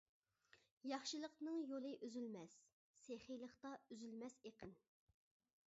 ياخشىلىقنىڭ 0.91 1.59
يولى 1.73 1.91
ئۈزۈلمەس، 2.07 2.55
سېخىيلىقتا 3.09 3.75
ئۈزۈلمەس 3.89 4.39
ئېقىن. 4.51 4.77